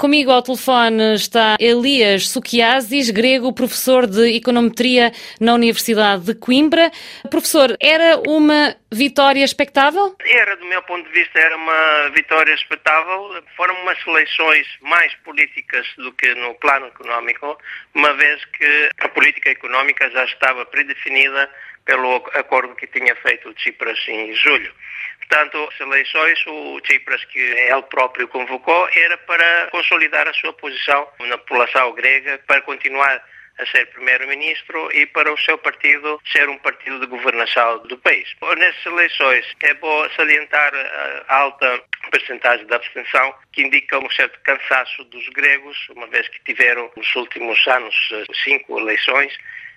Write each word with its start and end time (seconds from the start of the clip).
Comigo 0.00 0.30
ao 0.30 0.40
telefone 0.40 1.12
está 1.14 1.58
Elias 1.60 2.30
Sukiazis, 2.30 3.10
grego, 3.10 3.52
professor 3.52 4.06
de 4.06 4.34
econometria 4.34 5.12
na 5.38 5.52
Universidade 5.52 6.24
de 6.24 6.34
Coimbra. 6.34 6.90
Professor, 7.30 7.76
era 7.78 8.18
uma 8.26 8.74
vitória 8.90 9.44
expectável? 9.44 10.16
Era, 10.24 10.56
do 10.56 10.64
meu 10.64 10.82
ponto 10.84 11.06
de 11.06 11.12
vista, 11.12 11.38
era 11.38 11.54
uma 11.54 12.08
vitória 12.14 12.54
expectável. 12.54 13.44
Foram 13.54 13.74
umas 13.82 13.98
eleições 14.06 14.66
mais 14.80 15.14
políticas 15.16 15.86
do 15.98 16.10
que 16.12 16.34
no 16.34 16.54
plano 16.54 16.86
económico, 16.86 17.58
uma 17.94 18.14
vez 18.14 18.42
que 18.56 18.88
a 19.02 19.08
política 19.10 19.50
económica 19.50 20.10
já 20.12 20.24
estava 20.24 20.64
predefinida 20.64 21.46
pelo 21.84 22.16
acordo 22.32 22.74
que 22.74 22.86
tinha 22.86 23.14
feito 23.16 23.50
o 23.50 23.52
Tsipras 23.54 23.98
em 24.08 24.32
julho. 24.32 24.72
Portanto, 25.30 25.68
as 25.72 25.78
eleições, 25.78 26.44
o 26.48 26.80
Tsipras, 26.80 27.24
que 27.26 27.38
ele 27.38 27.82
próprio 27.82 28.26
convocou, 28.26 28.88
era 28.92 29.16
para 29.18 29.68
consolidar 29.70 30.26
a 30.26 30.32
sua 30.32 30.52
posição 30.54 31.06
na 31.20 31.38
população 31.38 31.92
grega, 31.92 32.40
para 32.48 32.60
continuar 32.62 33.22
a 33.56 33.66
ser 33.66 33.86
primeiro-ministro 33.92 34.90
e 34.92 35.06
para 35.06 35.32
o 35.32 35.38
seu 35.38 35.56
partido 35.58 36.20
ser 36.32 36.48
um 36.48 36.58
partido 36.58 36.98
de 36.98 37.06
governação 37.06 37.78
do 37.86 37.96
país. 37.98 38.28
Nessas 38.56 38.84
eleições 38.84 39.46
é 39.62 39.74
bom 39.74 40.10
salientar 40.16 40.72
a 41.28 41.36
alta 41.36 41.80
percentagem 42.10 42.66
de 42.66 42.74
abstenção, 42.74 43.32
que 43.52 43.62
indica 43.62 44.00
um 44.00 44.10
certo 44.10 44.36
cansaço 44.40 45.04
dos 45.04 45.28
gregos, 45.28 45.78
uma 45.90 46.08
vez 46.08 46.26
que 46.28 46.42
tiveram 46.42 46.90
nos 46.96 47.14
últimos 47.14 47.64
anos 47.68 47.94
cinco 48.42 48.80
eleições 48.80 49.32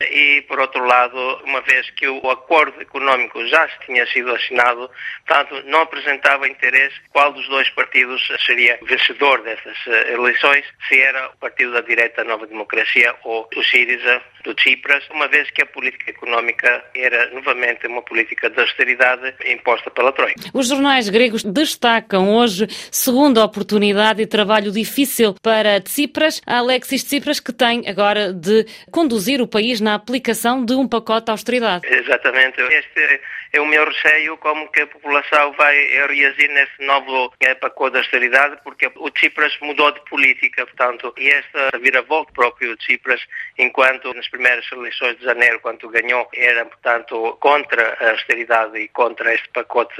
e, 0.00 0.42
por 0.42 0.58
outro 0.60 0.84
lado, 0.84 1.16
uma 1.44 1.60
vez 1.62 1.88
que 1.90 2.06
o 2.06 2.30
acordo 2.30 2.80
económico 2.80 3.46
já 3.46 3.66
tinha 3.84 4.06
sido 4.06 4.34
assinado, 4.34 4.90
portanto, 5.26 5.62
não 5.66 5.82
apresentava 5.82 6.48
interesse 6.48 6.94
qual 7.10 7.32
dos 7.32 7.46
dois 7.48 7.68
partidos 7.70 8.26
seria 8.44 8.78
vencedor 8.82 9.42
dessas 9.42 9.76
eh, 9.86 10.12
eleições, 10.12 10.64
se 10.88 11.00
era 11.00 11.28
o 11.28 11.36
Partido 11.38 11.72
da 11.72 11.80
Direita 11.80 12.24
Nova 12.24 12.46
Democracia 12.46 13.14
ou 13.24 13.48
o 13.54 13.64
Síriza 13.64 14.22
do 14.46 14.54
Tsipras, 14.54 15.04
uma 15.10 15.26
vez 15.26 15.50
que 15.50 15.62
a 15.62 15.66
política 15.66 16.10
económica 16.10 16.84
era 16.94 17.30
novamente 17.32 17.86
uma 17.86 18.00
política 18.00 18.48
de 18.48 18.60
austeridade 18.60 19.34
imposta 19.44 19.90
pela 19.90 20.12
Troika. 20.12 20.40
Os 20.54 20.68
jornais 20.68 21.08
gregos 21.08 21.42
destacam 21.42 22.34
hoje 22.34 22.66
segunda 22.90 23.44
oportunidade 23.44 24.22
e 24.22 24.26
trabalho 24.26 24.70
difícil 24.70 25.34
para 25.42 25.80
Tsipras, 25.80 26.40
Alexis 26.46 27.02
Tsipras, 27.02 27.40
que 27.40 27.52
tem 27.52 27.88
agora 27.88 28.32
de 28.32 28.64
conduzir 28.90 29.42
o 29.42 29.48
país 29.48 29.80
na 29.80 29.94
aplicação 29.94 30.64
de 30.64 30.74
um 30.74 30.88
pacote 30.88 31.26
de 31.26 31.32
austeridade. 31.32 31.86
Exatamente. 31.86 32.60
Este 32.60 33.20
é 33.52 33.60
o 33.60 33.66
meu 33.66 33.84
receio 33.84 34.36
como 34.38 34.70
que 34.70 34.82
a 34.82 34.86
população 34.86 35.52
vai 35.52 35.74
reagir 35.74 36.48
nesse 36.50 36.86
novo 36.86 37.32
pacote 37.60 37.92
de 37.92 37.98
austeridade, 37.98 38.58
porque 38.62 38.90
o 38.96 39.10
Tsipras 39.10 39.56
mudou 39.60 39.90
de 39.92 40.00
política, 40.08 40.66
portanto, 40.66 41.12
e 41.16 41.28
esta 41.28 41.78
vira-volta 41.78 42.32
próprio 42.32 42.76
de 42.76 42.84
Tsipras, 42.84 43.20
enquanto 43.58 44.12
primeiras 44.36 44.70
eleições 44.70 45.16
de 45.18 45.24
janeiro, 45.24 45.58
quando 45.60 45.88
ganhou, 45.88 46.28
era, 46.34 46.66
portanto, 46.66 47.36
contra 47.40 47.96
a 48.00 48.10
austeridade 48.10 48.78
e 48.78 48.88
contra 48.88 49.34
este 49.34 49.48
pacote 49.48 49.94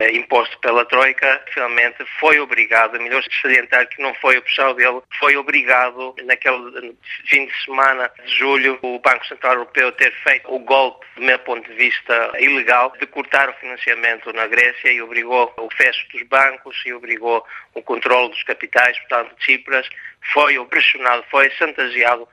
eh, 0.00 0.16
imposto 0.16 0.58
pela 0.58 0.84
Troika, 0.84 1.40
finalmente 1.54 2.04
foi 2.18 2.40
obrigado, 2.40 3.00
melhor 3.00 3.22
salientar 3.40 3.88
que 3.88 4.02
não 4.02 4.12
foi 4.14 4.38
opção 4.38 4.74
dele, 4.74 5.00
foi 5.20 5.36
obrigado, 5.36 6.14
naquele 6.24 6.96
fim 7.26 7.46
de 7.46 7.64
semana 7.64 8.10
de 8.24 8.38
julho, 8.38 8.78
o 8.82 8.98
Banco 8.98 9.24
Central 9.26 9.54
Europeu 9.54 9.92
ter 9.92 10.12
feito 10.22 10.52
o 10.52 10.58
golpe, 10.58 11.06
do 11.14 11.22
meu 11.22 11.38
ponto 11.40 11.68
de 11.68 11.76
vista, 11.76 12.32
ilegal, 12.40 12.92
de 12.98 13.06
cortar 13.06 13.48
o 13.48 13.54
financiamento 13.54 14.32
na 14.32 14.46
Grécia 14.46 14.90
e 14.90 15.00
obrigou 15.00 15.52
o 15.58 15.68
fecho 15.76 16.06
dos 16.12 16.22
bancos 16.24 16.76
e 16.84 16.92
obrigou 16.92 17.44
o 17.74 17.82
controle 17.82 18.30
dos 18.30 18.42
capitais. 18.42 18.98
Portanto, 19.00 19.34
Tsipras 19.36 19.88
foi 20.32 20.62
pressionado, 20.66 21.24
foi 21.30 21.48
chantageado 21.50 22.28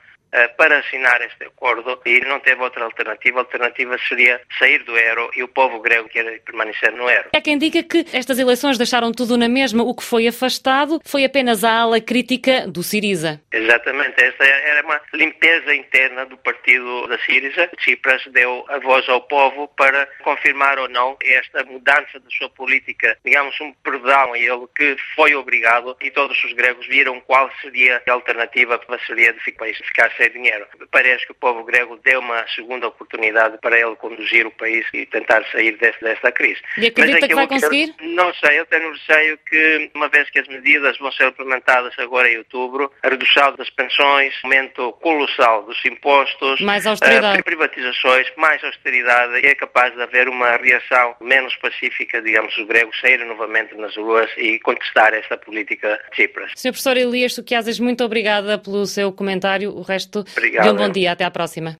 para 0.58 0.80
assinar 0.80 1.22
este 1.22 1.46
acordo 1.46 2.00
e 2.06 2.20
não 2.22 2.40
teve 2.40 2.62
outra 2.62 2.84
alternativa. 2.84 3.40
A 3.40 3.42
alternativa 3.44 3.98
seria 4.08 4.42
sair 4.58 4.84
do 4.84 4.98
euro 4.98 5.30
e 5.36 5.44
o 5.44 5.48
povo 5.48 5.80
grego 5.80 6.10
quer 6.10 6.40
permanecer 6.42 6.92
no 6.94 7.10
euro. 7.10 7.30
É 7.34 7.42
quem 7.42 7.58
diga 7.58 7.84
que 7.84 8.06
estas 8.14 8.40
eleições 8.40 8.78
deixaram 8.78 9.12
tudo 9.12 9.38
na 9.38 9.48
mesma. 9.48 9.84
O 9.84 9.96
que 9.96 10.04
foi 10.04 10.28
afastado 10.28 11.00
foi 11.06 11.24
apenas 11.26 11.64
a 11.64 11.72
ala 11.72 12.00
crítica 12.02 12.68
do 12.68 12.84
Siriza. 12.84 13.42
Exatamente. 13.52 14.24
Esta 14.24 14.44
era 14.44 14.86
uma 14.86 15.00
limpeza 15.14 15.76
interna 15.76 16.26
do 16.26 16.38
partido 16.38 17.08
da 17.08 17.18
Siriza. 17.20 17.70
Tsipras 17.78 18.24
deu 18.32 18.66
a 18.70 18.80
voz 18.80 19.08
ao 19.10 19.22
povo 19.22 19.68
para 19.70 20.08
confirmar 20.24 20.80
ou 20.80 20.90
não 20.90 21.18
esta 21.24 21.64
mudança 21.64 22.20
da 22.20 22.30
sua 22.30 22.50
política, 22.50 23.18
digamos, 23.24 23.60
um 23.62 23.74
perdão 23.84 24.34
a 24.34 24.40
ele 24.40 24.68
que 24.76 24.96
foi 25.16 25.36
obrigado 25.36 25.96
e 26.02 26.10
todos 26.12 26.42
os 26.44 26.54
gregos 26.54 26.86
viram 26.88 27.20
qual 27.22 27.50
seria 27.62 28.02
a 28.08 28.12
alternativa 28.12 28.78
para 28.80 29.00
seria 29.06 29.34
de 29.34 29.40
ficar 29.40 30.12
sem 30.18 30.23
dinheiro. 30.30 30.66
Parece 30.92 31.26
que 31.26 31.32
o 31.32 31.36
povo 31.36 31.64
grego 31.64 32.00
deu 32.04 32.20
uma 32.20 32.46
segunda 32.56 32.88
oportunidade 32.88 33.58
para 33.62 33.80
ele 33.80 33.96
conduzir 33.96 34.46
o 34.46 34.52
país 34.52 34.86
e 34.94 35.06
tentar 35.06 35.44
sair 35.52 35.78
deste, 35.78 36.04
desta 36.04 36.32
crise. 36.32 36.62
E 36.78 36.88
acredita 36.88 37.28
que 37.28 37.36
vai 37.36 37.48
conseguir? 37.48 37.94
Não 38.02 38.34
sei, 38.36 38.60
eu 38.60 38.66
tenho 38.66 38.92
receio 38.92 39.38
que, 39.50 39.92
uma 39.96 40.10
vez 40.10 40.30
que 40.30 40.40
as 40.40 40.48
medidas 40.48 40.98
vão 40.98 41.12
ser 41.12 41.28
implementadas 41.28 41.94
agora 41.98 42.30
em 42.30 42.38
outubro, 42.38 42.92
a 43.02 43.10
redução 43.10 43.56
das 43.56 43.70
pensões, 43.70 44.34
aumento 44.44 44.92
colossal 44.94 45.64
dos 45.64 45.84
impostos, 45.86 46.62
mais 46.62 46.86
austeridade. 46.86 47.40
Uh, 47.40 47.44
privatizações, 47.44 48.28
mais 48.38 48.64
austeridade, 48.64 49.46
e 49.46 49.48
é 49.48 49.56
capaz 49.56 49.94
de 49.94 50.02
haver 50.02 50.28
uma 50.28 50.58
reação 50.58 51.16
menos 51.22 51.56
pacífica, 51.58 52.22
digamos, 52.22 52.56
os 52.58 52.68
gregos 52.68 53.00
saírem 53.00 53.28
novamente 53.28 53.76
nas 53.76 53.96
ruas 53.96 54.30
e 54.38 54.60
contestar 54.60 55.14
esta 55.14 55.38
política 55.38 56.00
de 56.12 56.16
Cipras. 56.16 56.52
Sr. 56.56 56.70
Professor 56.70 56.98
Elias 56.98 57.34
Suquiazes, 57.34 57.80
muito 57.80 58.04
obrigada 58.04 58.58
pelo 58.58 58.86
seu 58.86 59.12
comentário. 59.12 59.72
O 59.72 59.82
resto 59.82 60.13
Obrigado. 60.20 60.66
de 60.66 60.72
um 60.72 60.76
bom 60.76 60.90
dia. 60.90 61.12
Até 61.12 61.24
à 61.24 61.32
próxima. 61.32 61.72